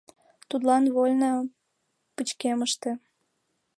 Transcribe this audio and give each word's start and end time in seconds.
Тудлан 0.49 0.83
вольна 0.95 1.31
пычкемыште. 2.15 2.91